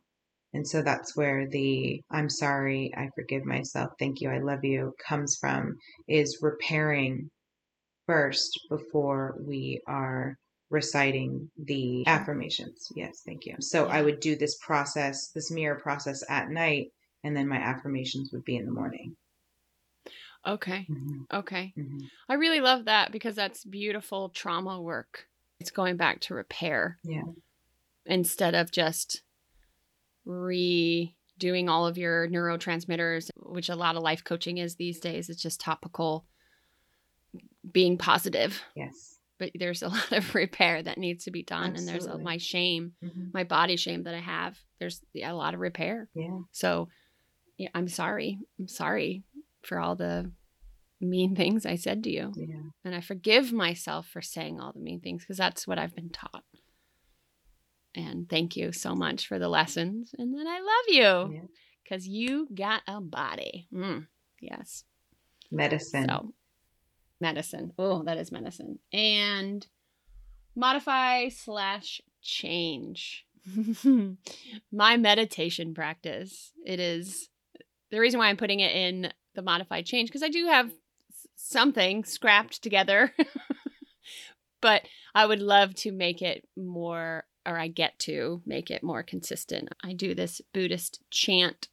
And 0.53 0.65
so 0.65 0.81
that's 0.81 1.17
where 1.17 1.49
the 1.49 2.01
I'm 2.09 2.31
sorry, 2.31 2.95
I 2.97 3.09
forgive 3.17 3.45
myself, 3.45 3.91
thank 3.99 4.21
you, 4.21 4.31
I 4.31 4.39
love 4.39 4.65
you 4.65 4.95
comes 5.09 5.37
from 5.41 5.75
is 6.07 6.39
repairing 6.41 7.31
first 8.07 8.57
before 8.71 9.39
we 9.41 9.81
are 9.89 10.37
reciting 10.71 11.51
the 11.57 12.07
affirmations. 12.07 12.93
Yes, 12.95 13.23
thank 13.27 13.45
you. 13.45 13.57
So 13.59 13.89
I 13.89 14.03
would 14.03 14.21
do 14.21 14.37
this 14.37 14.57
process, 14.65 15.33
this 15.35 15.51
mirror 15.51 15.81
process 15.81 16.23
at 16.31 16.49
night, 16.49 16.93
and 17.25 17.37
then 17.37 17.49
my 17.49 17.59
affirmations 17.59 18.31
would 18.33 18.45
be 18.45 18.55
in 18.55 18.67
the 18.67 18.71
morning. 18.71 19.17
Okay. 20.47 20.87
Mhm, 20.88 21.26
Okay. 21.33 21.73
mhm. 21.76 22.09
I 22.28 22.35
really 22.35 22.61
love 22.61 22.85
that 22.87 23.12
because 23.12 23.35
that's 23.35 23.64
beautiful 23.64 24.28
trauma 24.30 24.80
work. 24.80 25.26
It's 25.61 25.71
going 25.71 25.97
back 25.97 26.21
to 26.23 26.35
repair 26.35 26.99
Yeah. 27.04 27.23
instead 28.07 28.54
of 28.54 28.71
just 28.71 29.23
redoing 30.26 31.68
all 31.68 31.87
of 31.87 31.99
your 31.99 32.28
neurotransmitters, 32.28 33.30
which 33.37 33.68
a 33.68 33.76
lot 33.76 33.97
of 33.97 34.02
life 34.02 34.25
coaching 34.25 34.59
is 34.59 34.76
these 34.76 35.00
days. 35.00 35.28
It's 35.28 35.42
just 35.42 35.61
topical 35.61 36.26
being 37.71 37.99
positive, 37.99 38.62
Yes. 38.75 39.18
but 39.38 39.50
there's 39.54 39.83
a 39.83 39.88
lot 39.88 40.12
of 40.12 40.35
repair 40.35 40.83
that 40.83 40.99
needs 40.99 41.25
to 41.25 41.30
be 41.30 41.42
done. 41.42 41.76
And 41.76 41.87
there's 41.88 42.07
a, 42.07 42.18
my 42.18 42.37
shame, 42.38 42.92
Mhm. 43.02 43.33
my 43.35 43.45
body 43.45 43.76
shame 43.76 44.04
that 44.04 44.14
I 44.14 44.21
have. 44.21 44.59
There's 44.78 45.02
yeah, 45.12 45.33
a 45.33 45.35
lot 45.35 45.54
of 45.54 45.61
repair. 45.61 46.09
Yeah. 46.14 46.38
So 46.52 46.88
yeah, 47.57 47.71
I'm 47.75 47.88
sorry. 47.88 48.38
I'm 48.59 48.68
sorry 48.68 49.25
for 49.69 49.79
all 49.79 49.95
the 49.95 50.31
mean 51.01 51.37
things 51.37 51.65
I 51.65 51.77
said 51.77 52.03
to 52.05 52.11
you. 52.11 52.33
Yeah. 52.37 52.57
And 52.85 52.95
I 52.95 53.01
forgive 53.01 53.53
myself 53.53 54.09
for 54.09 54.21
saying 54.21 54.59
all 54.61 54.73
the 54.73 54.81
mean 54.81 55.01
things 55.01 55.23
because 55.23 55.37
that's 55.37 55.67
what 55.67 55.79
I've 55.79 55.95
been 55.95 56.11
taught. 56.11 56.43
And 57.95 58.29
thank 58.29 58.57
you 58.57 58.73
so 58.73 58.95
much 58.95 59.27
for 59.27 59.39
the 59.39 59.49
lessons. 59.49 60.15
And 60.19 60.35
then 60.37 60.47
I 60.47 60.59
love 60.59 60.89
you 61.29 61.35
Yeah. 61.35 61.47
because 61.85 62.07
you 62.07 62.49
got 62.55 62.83
a 62.87 63.01
body. 63.01 63.69
Mm, 63.73 64.07
yes. 64.41 64.85
Medicine. 65.51 66.07
So, 66.09 66.35
medicine. 67.21 67.73
Oh, 67.79 68.03
that 68.05 68.19
is 68.19 68.31
medicine. 68.33 68.79
And 68.93 69.67
modify 70.55 71.29
slash 71.29 72.01
change. 72.23 73.25
My 74.73 74.97
meditation 74.97 75.75
practice. 75.75 76.53
It 76.67 76.81
is 76.81 77.29
the 77.91 77.99
reason 78.01 78.19
why 78.19 78.29
I'm 78.29 78.37
putting 78.37 78.61
it 78.61 78.75
in 78.75 79.11
the 79.38 79.42
modified 79.42 79.87
change 79.87 80.09
because 80.09 80.25
I 80.25 80.30
do 80.30 80.47
have 80.47 80.73
something 81.37 82.04
scrapped 82.04 82.61
together. 82.61 83.14
but 84.61 84.83
I 85.14 85.26
would 85.26 85.40
love 85.40 85.76
to 85.76 85.92
make 85.92 86.23
it 86.23 86.49
more, 86.57 87.25
or 87.47 87.57
I 87.57 87.68
get 87.68 87.97
to 88.00 88.42
make 88.45 88.68
it 88.68 88.83
more 88.83 89.04
consistent. 89.04 89.68
I 89.85 89.92
do 89.92 90.12
this 90.12 90.40
Buddhist 90.52 91.00
chant, 91.12 91.68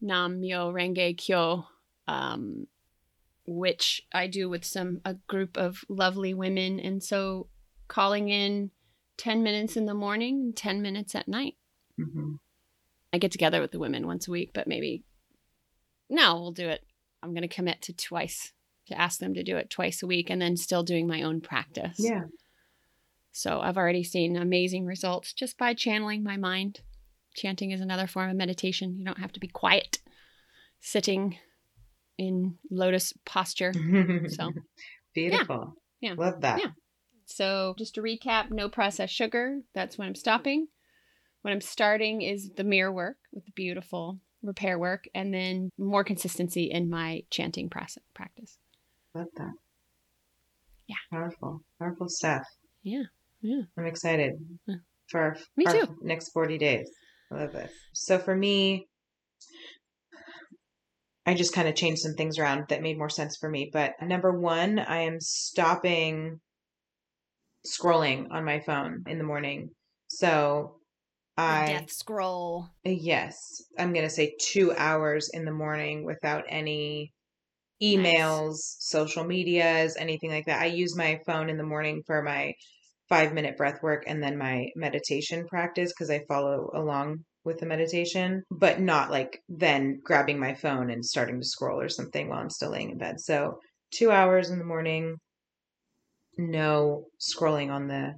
Nam 0.00 0.40
Myo 0.40 0.72
Renge 0.72 1.16
Kyo, 1.16 1.68
um, 2.08 2.66
which 3.46 4.04
I 4.12 4.26
do 4.26 4.48
with 4.48 4.64
some 4.64 5.00
a 5.04 5.14
group 5.14 5.56
of 5.56 5.84
lovely 5.88 6.34
women, 6.34 6.80
and 6.80 7.00
so 7.00 7.46
calling 7.86 8.28
in 8.28 8.72
ten 9.16 9.44
minutes 9.44 9.76
in 9.76 9.86
the 9.86 9.94
morning 9.94 10.52
ten 10.52 10.82
minutes 10.82 11.14
at 11.14 11.28
night. 11.28 11.54
Mhm. 11.96 12.40
I 13.12 13.18
get 13.18 13.30
together 13.30 13.60
with 13.60 13.70
the 13.70 13.78
women 13.78 14.04
once 14.04 14.26
a 14.26 14.32
week, 14.32 14.50
but 14.52 14.66
maybe 14.66 15.04
no, 16.08 16.40
we'll 16.40 16.52
do 16.52 16.68
it. 16.68 16.84
I'm 17.22 17.30
going 17.30 17.42
to 17.42 17.48
commit 17.48 17.82
to 17.82 17.92
twice 17.92 18.52
to 18.86 19.00
ask 19.00 19.18
them 19.18 19.34
to 19.34 19.42
do 19.42 19.56
it 19.56 19.68
twice 19.70 20.02
a 20.02 20.06
week, 20.06 20.30
and 20.30 20.40
then 20.40 20.56
still 20.56 20.82
doing 20.82 21.06
my 21.06 21.22
own 21.22 21.40
practice. 21.40 21.96
Yeah. 21.98 22.24
So 23.32 23.60
I've 23.60 23.76
already 23.76 24.04
seen 24.04 24.36
amazing 24.36 24.86
results 24.86 25.32
just 25.32 25.58
by 25.58 25.74
channeling 25.74 26.22
my 26.22 26.36
mind. 26.36 26.80
Chanting 27.34 27.72
is 27.72 27.80
another 27.80 28.06
form 28.06 28.30
of 28.30 28.36
meditation. 28.36 28.96
You 28.96 29.04
don't 29.04 29.18
have 29.18 29.32
to 29.32 29.40
be 29.40 29.48
quiet, 29.48 29.98
sitting 30.80 31.36
in 32.16 32.56
lotus 32.70 33.12
posture. 33.24 33.72
So, 34.28 34.52
Beautiful. 35.14 35.74
Yeah. 36.00 36.14
Love 36.16 36.40
that. 36.42 36.60
Yeah. 36.60 36.70
so 37.26 37.74
just 37.76 37.94
to 37.96 38.02
recap, 38.02 38.50
no 38.50 38.68
processed 38.68 39.14
sugar. 39.14 39.60
That's 39.74 39.98
when 39.98 40.08
I'm 40.08 40.14
stopping. 40.14 40.68
When 41.42 41.52
I'm 41.52 41.60
starting 41.60 42.22
is 42.22 42.50
the 42.56 42.64
mirror 42.64 42.92
work 42.92 43.18
with 43.32 43.44
the 43.44 43.52
beautiful 43.52 44.18
repair 44.42 44.78
work, 44.78 45.04
and 45.14 45.32
then 45.32 45.70
more 45.78 46.04
consistency 46.04 46.64
in 46.70 46.88
my 46.90 47.22
chanting 47.30 47.68
process 47.68 48.02
practice. 48.14 48.58
Love 49.14 49.26
that. 49.36 49.52
Yeah. 50.86 50.96
Powerful. 51.10 51.60
Powerful 51.78 52.08
stuff. 52.08 52.42
Yeah. 52.82 53.04
Yeah. 53.40 53.62
I'm 53.76 53.86
excited 53.86 54.32
Yeah. 54.66 54.76
for 55.08 55.20
our, 55.20 55.36
Me 55.56 55.64
our 55.66 55.72
too. 55.72 55.96
next 56.02 56.30
40 56.32 56.58
days. 56.58 56.88
I 57.32 57.36
love 57.40 57.52
this. 57.52 57.72
So 57.92 58.18
for 58.18 58.36
me, 58.36 58.86
I 61.26 61.34
just 61.34 61.52
kind 61.52 61.66
of 61.66 61.74
changed 61.74 62.02
some 62.02 62.14
things 62.14 62.38
around 62.38 62.66
that 62.68 62.82
made 62.82 62.98
more 62.98 63.08
sense 63.08 63.36
for 63.40 63.50
me. 63.50 63.68
But 63.72 63.94
number 64.00 64.38
one, 64.38 64.78
I 64.78 64.98
am 65.00 65.16
stopping 65.20 66.40
scrolling 67.66 68.26
on 68.30 68.44
my 68.44 68.60
phone 68.60 69.02
in 69.08 69.18
the 69.18 69.24
morning. 69.24 69.70
So 70.08 70.75
I 71.36 71.66
death 71.66 71.90
scroll. 71.90 72.68
Uh, 72.86 72.90
yes, 72.90 73.62
I'm 73.78 73.92
gonna 73.92 74.10
say 74.10 74.34
two 74.40 74.72
hours 74.72 75.30
in 75.32 75.44
the 75.44 75.52
morning 75.52 76.04
without 76.04 76.44
any 76.48 77.12
emails, 77.82 78.52
nice. 78.52 78.76
social 78.80 79.24
medias, 79.24 79.96
anything 79.98 80.30
like 80.30 80.46
that. 80.46 80.62
I 80.62 80.66
use 80.66 80.96
my 80.96 81.20
phone 81.26 81.50
in 81.50 81.58
the 81.58 81.64
morning 81.64 82.02
for 82.06 82.22
my 82.22 82.54
five 83.08 83.32
minute 83.32 83.56
breath 83.56 83.82
work 83.82 84.04
and 84.06 84.22
then 84.22 84.36
my 84.36 84.66
meditation 84.74 85.46
practice 85.46 85.92
because 85.92 86.10
I 86.10 86.24
follow 86.26 86.70
along 86.74 87.18
with 87.44 87.58
the 87.58 87.66
meditation, 87.66 88.42
but 88.50 88.80
not 88.80 89.10
like 89.10 89.40
then 89.48 90.00
grabbing 90.02 90.38
my 90.38 90.54
phone 90.54 90.90
and 90.90 91.04
starting 91.04 91.40
to 91.40 91.46
scroll 91.46 91.80
or 91.80 91.88
something 91.88 92.28
while 92.28 92.40
I'm 92.40 92.50
still 92.50 92.72
laying 92.72 92.90
in 92.90 92.98
bed. 92.98 93.20
So, 93.20 93.60
two 93.92 94.10
hours 94.10 94.50
in 94.50 94.58
the 94.58 94.64
morning, 94.64 95.16
no 96.36 97.04
scrolling 97.20 97.70
on 97.70 97.86
the 97.86 98.14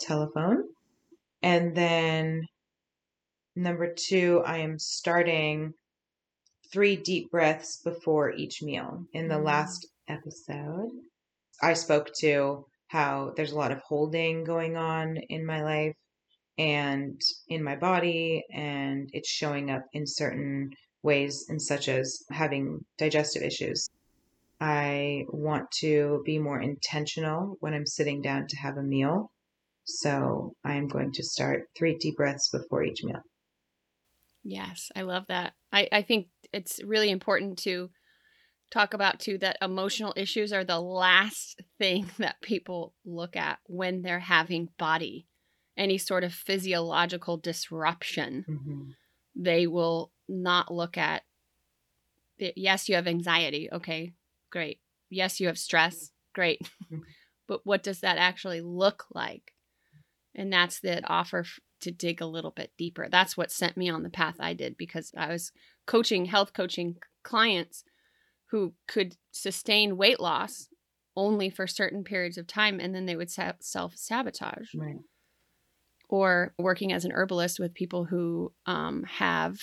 telephone. 0.00 0.64
And 1.42 1.74
then 1.74 2.46
number 3.54 3.94
two, 3.94 4.42
I 4.44 4.58
am 4.58 4.78
starting 4.78 5.74
three 6.72 6.96
deep 6.96 7.30
breaths 7.30 7.80
before 7.82 8.32
each 8.32 8.62
meal. 8.62 9.04
In 9.12 9.28
the 9.28 9.36
mm. 9.36 9.44
last 9.44 9.86
episode, 10.08 10.90
I 11.62 11.74
spoke 11.74 12.10
to 12.20 12.66
how 12.88 13.32
there's 13.36 13.52
a 13.52 13.58
lot 13.58 13.72
of 13.72 13.80
holding 13.86 14.44
going 14.44 14.76
on 14.76 15.16
in 15.28 15.44
my 15.44 15.62
life 15.62 15.94
and 16.56 17.20
in 17.48 17.62
my 17.62 17.76
body, 17.76 18.44
and 18.52 19.08
it's 19.12 19.28
showing 19.28 19.70
up 19.70 19.84
in 19.92 20.06
certain 20.06 20.70
ways, 21.02 21.46
and 21.48 21.62
such 21.62 21.88
as 21.88 22.24
having 22.30 22.84
digestive 22.96 23.42
issues. 23.42 23.88
I 24.60 25.24
want 25.28 25.70
to 25.80 26.22
be 26.24 26.38
more 26.38 26.60
intentional 26.60 27.56
when 27.60 27.74
I'm 27.74 27.86
sitting 27.86 28.20
down 28.22 28.48
to 28.48 28.56
have 28.56 28.76
a 28.76 28.82
meal. 28.82 29.30
So 29.90 30.52
I'm 30.64 30.86
going 30.86 31.12
to 31.12 31.22
start 31.22 31.62
three 31.76 31.96
deep 31.96 32.16
breaths 32.16 32.50
before 32.50 32.84
each 32.84 33.02
meal. 33.02 33.22
Yes, 34.44 34.90
I 34.94 35.02
love 35.02 35.24
that. 35.28 35.54
I, 35.72 35.88
I 35.90 36.02
think 36.02 36.28
it's 36.52 36.82
really 36.84 37.10
important 37.10 37.58
to 37.60 37.88
talk 38.70 38.92
about 38.92 39.18
too 39.18 39.38
that 39.38 39.56
emotional 39.62 40.12
issues 40.14 40.52
are 40.52 40.64
the 40.64 40.80
last 40.80 41.62
thing 41.78 42.10
that 42.18 42.40
people 42.42 42.94
look 43.06 43.34
at 43.34 43.58
when 43.64 44.02
they're 44.02 44.20
having 44.20 44.68
body 44.78 45.26
any 45.76 45.96
sort 45.96 46.22
of 46.24 46.34
physiological 46.34 47.38
disruption 47.38 48.44
mm-hmm. 48.46 48.90
they 49.34 49.66
will 49.66 50.10
not 50.28 50.74
look 50.74 50.98
at 50.98 51.22
yes 52.36 52.88
you 52.88 52.94
have 52.94 53.06
anxiety 53.06 53.68
okay 53.72 54.12
great 54.50 54.80
yes 55.08 55.40
you 55.40 55.46
have 55.46 55.56
stress 55.56 56.10
great 56.34 56.60
mm-hmm. 56.92 56.98
but 57.48 57.60
what 57.64 57.82
does 57.82 58.00
that 58.00 58.18
actually 58.18 58.60
look 58.60 59.06
like 59.14 59.54
and 60.38 60.52
that's 60.52 60.80
the 60.80 61.06
offer 61.06 61.44
to 61.80 61.90
dig 61.90 62.20
a 62.20 62.26
little 62.26 62.50
bit 62.50 62.72
deeper 62.78 63.08
that's 63.10 63.36
what 63.36 63.52
sent 63.52 63.76
me 63.76 63.88
on 63.88 64.02
the 64.02 64.10
path 64.10 64.36
i 64.40 64.54
did 64.54 64.76
because 64.76 65.12
i 65.16 65.28
was 65.28 65.52
coaching 65.86 66.24
health 66.24 66.52
coaching 66.52 66.96
clients 67.22 67.84
who 68.50 68.72
could 68.86 69.16
sustain 69.30 69.96
weight 69.96 70.20
loss 70.20 70.68
only 71.18 71.50
for 71.50 71.66
certain 71.66 72.04
periods 72.04 72.38
of 72.38 72.46
time 72.46 72.78
and 72.80 72.94
then 72.94 73.06
they 73.06 73.16
would 73.16 73.30
self 73.30 73.96
sabotage. 73.96 74.68
Right. 74.74 75.00
Or 76.08 76.54
working 76.58 76.92
as 76.92 77.04
an 77.04 77.12
herbalist 77.12 77.58
with 77.58 77.74
people 77.74 78.04
who 78.04 78.52
um, 78.66 79.04
have 79.04 79.58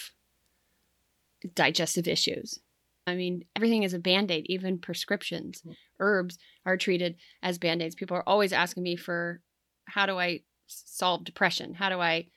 digestive 1.56 2.08
issues. 2.08 2.60
I 3.08 3.16
mean, 3.16 3.46
everything 3.56 3.84
is 3.84 3.94
a 3.94 4.00
band 4.00 4.32
aid, 4.32 4.46
even 4.48 4.80
prescriptions. 4.80 5.62
Mm-hmm. 5.62 5.72
Herbs 6.00 6.38
are 6.66 6.78
treated 6.78 7.16
as 7.42 7.58
band 7.58 7.82
aids. 7.82 7.96
People 7.96 8.18
are 8.18 8.28
always 8.28 8.52
asking 8.52 8.84
me 8.84 8.96
for 8.96 9.42
how 9.86 10.06
do 10.06 10.20
I 10.20 10.42
solve 10.68 11.24
depression? 11.24 11.74
How 11.74 11.90
do 11.90 12.00
I 12.00 12.28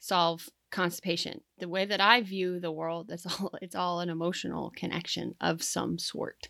solve 0.00 0.48
constipation. 0.70 1.40
The 1.58 1.68
way 1.68 1.84
that 1.84 2.00
I 2.00 2.22
view 2.22 2.60
the 2.60 2.72
world, 2.72 3.10
it's 3.10 3.26
all 3.26 3.52
it's 3.62 3.74
all 3.74 4.00
an 4.00 4.08
emotional 4.08 4.72
connection 4.76 5.34
of 5.40 5.62
some 5.62 5.98
sort. 5.98 6.48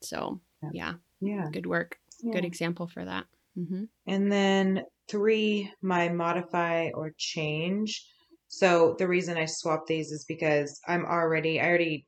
So 0.00 0.40
yeah, 0.72 0.94
yeah, 1.20 1.48
good 1.52 1.66
work, 1.66 1.98
yeah. 2.22 2.32
good 2.32 2.44
example 2.44 2.88
for 2.88 3.04
that. 3.04 3.24
Mm-hmm. 3.58 3.84
And 4.06 4.32
then 4.32 4.82
three, 5.08 5.72
my 5.80 6.08
modify 6.08 6.90
or 6.94 7.12
change. 7.16 8.06
So 8.48 8.96
the 8.98 9.08
reason 9.08 9.36
I 9.36 9.46
swapped 9.46 9.86
these 9.86 10.10
is 10.10 10.24
because 10.24 10.80
I'm 10.86 11.06
already 11.06 11.60
I 11.60 11.68
already 11.68 12.06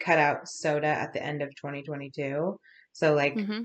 cut 0.00 0.18
out 0.18 0.48
soda 0.48 0.88
at 0.88 1.12
the 1.12 1.22
end 1.22 1.42
of 1.42 1.50
2022. 1.50 2.58
So 2.92 3.14
like 3.14 3.36
mm-hmm. 3.36 3.62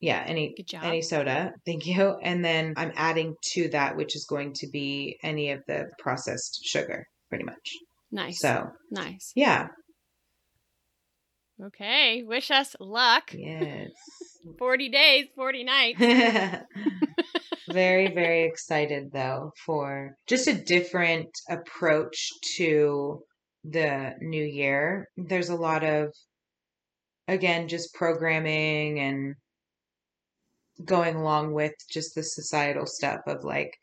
Yeah, 0.00 0.22
any 0.26 0.54
any 0.82 1.02
soda. 1.02 1.52
Thank 1.66 1.86
you. 1.86 2.16
And 2.22 2.44
then 2.44 2.74
I'm 2.76 2.92
adding 2.94 3.34
to 3.54 3.68
that 3.70 3.96
which 3.96 4.14
is 4.14 4.26
going 4.26 4.52
to 4.54 4.68
be 4.68 5.18
any 5.22 5.50
of 5.50 5.60
the 5.66 5.90
processed 5.98 6.60
sugar 6.64 7.06
pretty 7.28 7.44
much. 7.44 7.72
Nice. 8.10 8.40
So, 8.40 8.68
nice. 8.90 9.32
Yeah. 9.34 9.68
Okay, 11.62 12.22
wish 12.22 12.50
us 12.50 12.76
luck. 12.78 13.34
Yes. 13.34 13.90
40 14.58 14.88
days, 14.88 15.26
40 15.34 15.64
nights. 15.64 16.00
very 17.70 18.14
very 18.14 18.44
excited 18.44 19.10
though 19.12 19.52
for 19.66 20.16
just 20.26 20.48
a 20.48 20.54
different 20.54 21.28
approach 21.50 22.30
to 22.56 23.20
the 23.64 24.14
new 24.20 24.44
year. 24.44 25.08
There's 25.16 25.50
a 25.50 25.56
lot 25.56 25.84
of 25.84 26.14
again 27.26 27.68
just 27.68 27.92
programming 27.94 29.00
and 29.00 29.34
going 30.84 31.16
along 31.16 31.52
with 31.52 31.72
just 31.90 32.14
the 32.14 32.22
societal 32.22 32.86
stuff 32.86 33.20
of 33.26 33.44
like, 33.44 33.76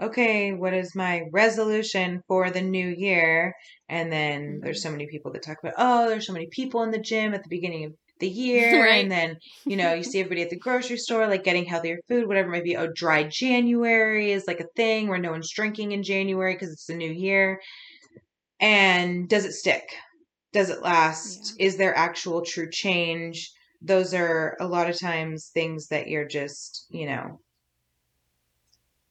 okay, 0.00 0.52
what 0.52 0.72
is 0.72 0.94
my 0.94 1.22
resolution 1.32 2.22
for 2.26 2.50
the 2.50 2.62
new 2.62 2.88
year? 2.88 3.54
And 3.88 4.10
then 4.10 4.42
mm-hmm. 4.42 4.64
there's 4.64 4.82
so 4.82 4.90
many 4.90 5.06
people 5.06 5.32
that 5.32 5.42
talk 5.42 5.58
about, 5.62 5.74
oh, 5.76 6.08
there's 6.08 6.26
so 6.26 6.32
many 6.32 6.46
people 6.46 6.82
in 6.82 6.90
the 6.90 6.98
gym 6.98 7.34
at 7.34 7.42
the 7.42 7.48
beginning 7.48 7.84
of 7.84 7.92
the 8.18 8.28
year. 8.28 8.82
right. 8.82 9.02
And 9.02 9.12
then, 9.12 9.36
you 9.66 9.76
know, 9.76 9.92
you 9.94 10.02
see 10.04 10.20
everybody 10.20 10.42
at 10.42 10.50
the 10.50 10.58
grocery 10.58 10.96
store, 10.96 11.26
like 11.26 11.44
getting 11.44 11.64
healthier 11.64 11.98
food, 12.08 12.26
whatever 12.26 12.48
it 12.48 12.52
might 12.52 12.64
be. 12.64 12.76
Oh, 12.76 12.90
dry 12.94 13.24
January 13.24 14.32
is 14.32 14.46
like 14.46 14.60
a 14.60 14.68
thing 14.76 15.08
where 15.08 15.18
no 15.18 15.30
one's 15.30 15.50
drinking 15.50 15.92
in 15.92 16.02
January 16.02 16.54
because 16.54 16.70
it's 16.70 16.86
the 16.86 16.94
new 16.94 17.10
year. 17.10 17.60
And 18.58 19.28
does 19.28 19.44
it 19.44 19.52
stick? 19.52 19.94
Does 20.52 20.70
it 20.70 20.82
last? 20.82 21.54
Yeah. 21.58 21.66
Is 21.66 21.76
there 21.76 21.96
actual 21.96 22.42
true 22.42 22.70
change? 22.70 23.52
Those 23.82 24.14
are 24.14 24.56
a 24.60 24.66
lot 24.66 24.90
of 24.90 24.98
times 24.98 25.50
things 25.52 25.88
that 25.88 26.08
you're 26.08 26.28
just, 26.28 26.86
you 26.90 27.06
know, 27.06 27.40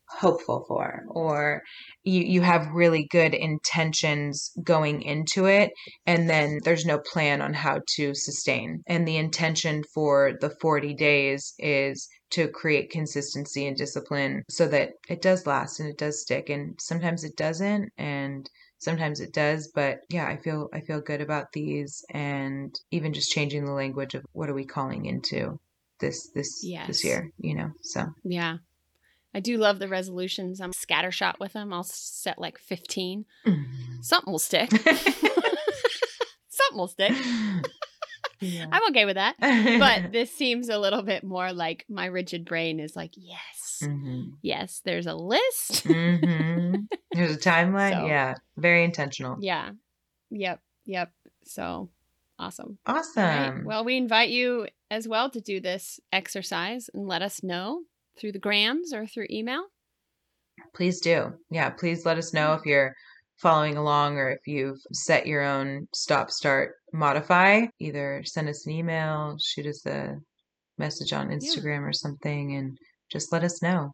hopeful 0.10 0.66
for 0.68 1.04
or 1.08 1.62
you 2.04 2.24
you 2.24 2.42
have 2.42 2.68
really 2.74 3.08
good 3.12 3.34
intentions 3.34 4.52
going 4.64 5.02
into 5.04 5.46
it 5.46 5.72
and 6.08 6.28
then 6.30 6.60
there's 6.64 6.86
no 6.86 7.00
plan 7.12 7.42
on 7.42 7.54
how 7.54 7.80
to 7.96 8.14
sustain. 8.16 8.82
And 8.88 9.08
the 9.08 9.18
intention 9.18 9.84
for 9.94 10.34
the 10.42 10.50
40 10.62 10.96
days 10.96 11.54
is 11.60 12.08
to 12.32 12.48
create 12.48 12.90
consistency 12.90 13.68
and 13.68 13.78
discipline 13.78 14.44
so 14.50 14.68
that 14.68 14.92
it 15.08 15.22
does 15.22 15.46
last 15.46 15.80
and 15.80 15.90
it 15.90 15.98
does 15.98 16.22
stick 16.22 16.50
and 16.50 16.76
sometimes 16.82 17.24
it 17.24 17.36
doesn't 17.38 17.90
and 17.98 18.50
sometimes 18.80 19.20
it 19.20 19.34
does 19.34 19.68
but 19.68 20.00
yeah 20.10 20.28
i 20.28 20.38
feel 20.38 20.70
i 20.74 20.80
feel 20.80 21.02
good 21.02 21.22
about 21.22 21.52
these 21.52 22.04
and 22.12 22.80
even 22.92 23.14
just 23.14 23.32
changing 23.32 23.66
the 23.66 23.72
language 23.72 24.16
of 24.16 24.26
what 24.32 24.50
are 24.50 24.54
we 24.54 24.66
calling 24.66 25.06
into 25.06 25.60
this 26.00 26.30
this 26.34 26.62
yes. 26.64 26.88
this 26.88 27.04
year 27.04 27.32
you 27.38 27.56
know 27.56 27.72
so. 27.82 28.06
Yeah. 28.24 28.58
I 29.32 29.42
do 29.42 29.58
love 29.58 29.78
the 29.78 29.88
resolutions. 29.88 30.60
I'm 30.60 30.72
scattershot 30.72 31.40
with 31.40 31.54
them 31.54 31.72
i'll 31.74 31.84
set 31.84 32.40
like 32.40 32.58
15 32.58 33.26
mm. 33.46 33.66
something 34.02 34.32
will 34.32 34.40
stick. 34.40 34.72
Something 36.52 36.78
will 36.78 36.88
stick. 36.88 37.14
Yeah. 38.42 38.68
i'm 38.72 38.90
okay 38.90 39.06
with 39.06 39.16
that. 39.16 39.36
But 39.40 40.12
this 40.12 40.34
seems 40.34 40.70
a 40.70 40.80
little 40.80 41.04
bit 41.04 41.24
more 41.24 41.52
like 41.52 41.86
my 41.90 42.06
rigid 42.06 42.46
brain 42.46 42.80
is 42.80 42.96
like 42.96 43.12
yes 43.16 43.59
Mm-hmm. 43.84 44.32
Yes, 44.42 44.82
there's 44.84 45.08
a 45.08 45.16
list. 45.16 45.86
mm-hmm. 45.86 46.76
There's 47.12 47.36
a 47.36 47.40
timeline. 47.40 47.94
So, 47.94 48.06
yeah, 48.06 48.36
very 48.58 48.84
intentional. 48.84 49.38
Yeah. 49.40 49.72
Yep. 50.30 50.60
Yep. 50.86 51.12
So 51.44 51.90
awesome. 52.38 52.78
Awesome. 52.86 53.24
Right. 53.24 53.66
Well, 53.66 53.84
we 53.84 53.98
invite 53.98 54.30
you 54.30 54.68
as 54.92 55.08
well 55.08 55.30
to 55.32 55.42
do 55.42 55.60
this 55.60 56.00
exercise 56.14 56.90
and 56.94 57.08
let 57.08 57.22
us 57.22 57.44
know 57.44 57.82
through 58.20 58.34
the 58.34 58.40
grams 58.40 58.94
or 58.94 59.08
through 59.08 59.28
email. 59.30 59.64
Please 60.76 61.00
do. 61.00 61.34
Yeah, 61.50 61.72
please 61.72 62.06
let 62.06 62.18
us 62.18 62.34
know 62.34 62.54
if 62.54 62.66
you're 62.66 62.94
following 63.40 63.78
along 63.78 64.18
or 64.18 64.32
if 64.32 64.46
you've 64.46 64.80
set 64.92 65.26
your 65.26 65.42
own 65.42 65.88
stop 65.94 66.30
start 66.30 66.76
modify 66.92 67.66
either 67.80 68.22
send 68.26 68.50
us 68.50 68.66
an 68.66 68.74
email 68.74 69.38
shoot 69.40 69.66
us 69.66 69.86
a 69.86 70.16
message 70.78 71.14
on 71.14 71.30
instagram 71.30 71.82
yeah. 71.82 71.88
or 71.88 71.94
something 71.94 72.56
and 72.56 72.78
just 73.12 73.32
let 73.32 73.44
us 73.44 73.62
know. 73.62 73.94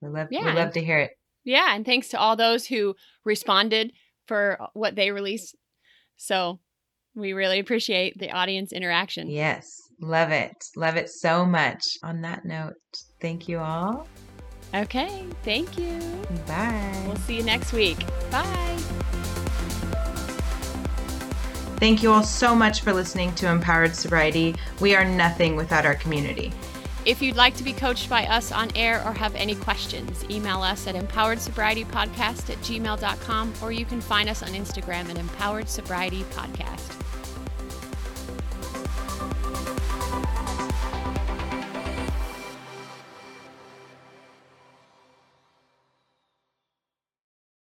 We 0.00 0.08
love 0.08 0.28
Yeah, 0.30 0.46
we 0.46 0.52
love 0.52 0.72
to 0.72 0.84
hear 0.84 0.98
it. 0.98 1.12
Yeah, 1.44 1.74
and 1.74 1.84
thanks 1.84 2.08
to 2.10 2.18
all 2.18 2.36
those 2.36 2.66
who 2.66 2.94
responded 3.24 3.92
for 4.26 4.58
uh, 4.60 4.66
what 4.74 4.94
they 4.94 5.10
released. 5.10 5.56
So 6.16 6.60
we 7.14 7.32
really 7.32 7.58
appreciate 7.58 8.18
the 8.18 8.30
audience 8.30 8.72
interaction. 8.72 9.28
Yes. 9.28 9.76
Love 10.00 10.30
it. 10.30 10.56
Love 10.76 10.96
it 10.96 11.08
so 11.08 11.44
much. 11.44 11.84
On 12.02 12.20
that 12.22 12.44
note, 12.44 12.74
thank 13.20 13.48
you 13.48 13.58
all. 13.58 14.06
Okay, 14.74 15.24
thank 15.42 15.76
you. 15.78 16.00
Bye. 16.46 17.04
We'll 17.06 17.16
see 17.16 17.36
you 17.36 17.42
next 17.42 17.72
week. 17.72 17.98
Bye. 18.30 18.78
Thank 21.76 22.02
you 22.02 22.12
all 22.12 22.22
so 22.22 22.54
much 22.54 22.80
for 22.80 22.92
listening 22.92 23.34
to 23.34 23.48
Empowered 23.48 23.94
Sobriety. 23.94 24.54
We 24.80 24.94
are 24.94 25.04
nothing 25.04 25.56
without 25.56 25.84
our 25.84 25.96
community. 25.96 26.52
If 27.04 27.20
you'd 27.20 27.34
like 27.34 27.56
to 27.56 27.64
be 27.64 27.72
coached 27.72 28.08
by 28.08 28.26
us 28.26 28.52
on 28.52 28.70
air 28.76 29.04
or 29.04 29.12
have 29.12 29.34
any 29.34 29.56
questions, 29.56 30.24
email 30.30 30.62
us 30.62 30.86
at 30.86 30.94
empoweredsobrietypodcast 30.94 32.50
at 32.50 32.58
gmail.com 32.58 33.54
or 33.60 33.72
you 33.72 33.84
can 33.84 34.00
find 34.00 34.28
us 34.28 34.42
on 34.42 34.50
Instagram 34.50 35.10
at 35.10 35.18
Empowered 35.18 35.68
Sobriety 35.68 36.22
Podcast. 36.30 37.01